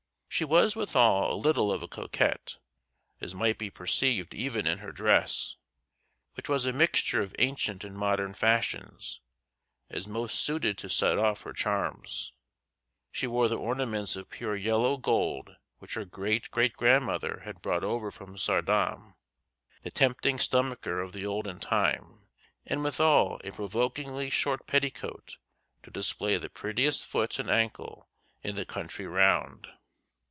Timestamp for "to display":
25.83-26.37